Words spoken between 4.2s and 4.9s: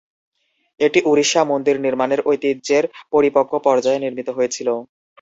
হয়েছিল।